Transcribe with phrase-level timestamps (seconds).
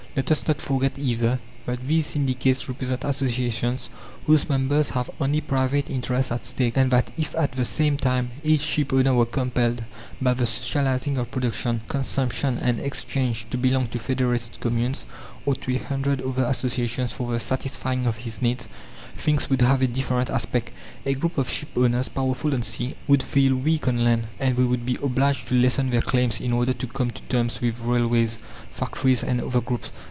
[0.13, 3.89] Let us not forget either, that these syndicates represent associations
[4.25, 8.31] whose members have only private interests at stake, and that if at the same time
[8.43, 9.83] each shipowner were compelled
[10.21, 15.05] by the socializing of production, consumption, and exchange to belong to federated Communes,
[15.45, 18.67] or to a hundred other associations for the satisfying of his needs,
[19.15, 20.71] things would have a different aspect.
[21.05, 24.85] A group of shipowners, powerful on sea, would feel weak on land, and they would
[24.85, 28.39] be obliged to lessen their claims in order to come to terms with railways,
[28.73, 29.93] factories, and other groups.